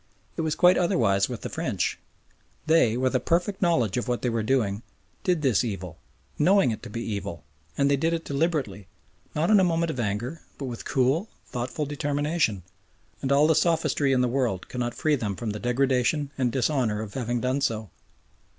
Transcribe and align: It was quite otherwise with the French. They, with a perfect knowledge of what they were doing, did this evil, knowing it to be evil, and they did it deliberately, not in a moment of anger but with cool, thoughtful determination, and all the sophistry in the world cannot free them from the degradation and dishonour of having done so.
It 0.35 0.41
was 0.41 0.55
quite 0.55 0.79
otherwise 0.79 1.29
with 1.29 1.41
the 1.41 1.47
French. 1.49 1.99
They, 2.65 2.97
with 2.97 3.13
a 3.15 3.19
perfect 3.19 3.61
knowledge 3.61 3.97
of 3.97 4.07
what 4.07 4.23
they 4.23 4.31
were 4.31 4.41
doing, 4.41 4.81
did 5.23 5.43
this 5.43 5.63
evil, 5.63 5.99
knowing 6.39 6.71
it 6.71 6.81
to 6.81 6.89
be 6.89 7.03
evil, 7.03 7.43
and 7.77 7.87
they 7.87 7.97
did 7.97 8.11
it 8.11 8.25
deliberately, 8.25 8.87
not 9.35 9.51
in 9.51 9.59
a 9.59 9.63
moment 9.63 9.91
of 9.91 9.99
anger 9.99 10.41
but 10.57 10.65
with 10.65 10.85
cool, 10.85 11.29
thoughtful 11.45 11.85
determination, 11.85 12.63
and 13.21 13.31
all 13.31 13.45
the 13.45 13.53
sophistry 13.53 14.11
in 14.11 14.21
the 14.21 14.27
world 14.27 14.67
cannot 14.69 14.95
free 14.95 15.15
them 15.15 15.35
from 15.35 15.51
the 15.51 15.59
degradation 15.59 16.31
and 16.35 16.51
dishonour 16.51 17.01
of 17.03 17.13
having 17.13 17.39
done 17.39 17.61
so. 17.61 17.91